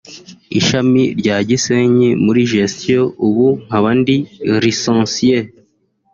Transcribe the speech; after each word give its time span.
Ishami 0.59 1.03
rya 1.19 1.37
Gisenyi 1.49 2.09
muri 2.25 2.41
gestion 2.51 3.05
ubu 3.27 3.47
nkaba 3.65 3.89
ndi 3.99 4.17
licencie” 4.63 5.37